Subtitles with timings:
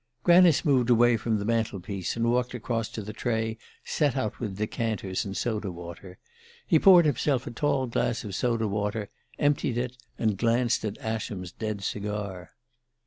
[0.23, 4.39] Granice moved away from the mantel piece, and walked across to the tray set out
[4.39, 6.17] with decanters and soda water.
[6.65, 11.51] He poured himself a tall glass of soda water, emptied it, and glanced at Ascham's
[11.51, 12.49] dead cigar.